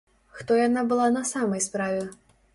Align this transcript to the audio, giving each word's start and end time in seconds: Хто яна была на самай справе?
Хто 0.37 0.57
яна 0.61 0.85
была 0.93 1.07
на 1.19 1.23
самай 1.35 1.65
справе? 1.69 2.03